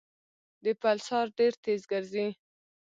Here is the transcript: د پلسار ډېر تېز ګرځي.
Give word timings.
د 0.63 0.65
پلسار 0.81 1.25
ډېر 1.37 1.53
تېز 1.63 1.81
ګرځي. 1.91 2.27